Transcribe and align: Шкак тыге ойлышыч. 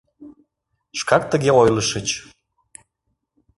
Шкак 0.99 1.23
тыге 1.31 1.51
ойлышыч. 1.61 2.07